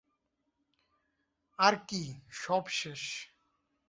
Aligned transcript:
আর 1.59 1.75
কি, 1.87 2.03
সব 2.33 2.63
শেষ! 2.69 3.03